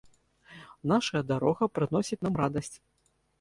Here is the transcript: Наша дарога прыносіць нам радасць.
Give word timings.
Наша 0.91 1.21
дарога 1.33 1.67
прыносіць 1.77 2.19
нам 2.25 2.33
радасць. 2.43 2.73